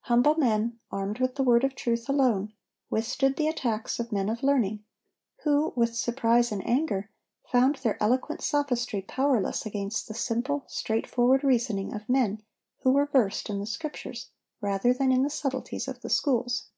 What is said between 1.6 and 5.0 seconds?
of truth alone, withstood the attacks of men of learning,